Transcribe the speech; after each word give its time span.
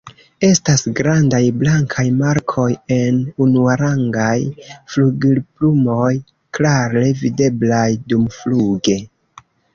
Estas 0.45 0.83
grandaj 0.99 1.41
blankaj 1.63 2.05
markoj 2.21 2.65
en 2.95 3.19
unuarangaj 3.45 4.33
flugilplumoj, 4.95 6.09
klare 6.61 7.07
videblaj 7.23 7.85
dumfluge. 8.11 8.99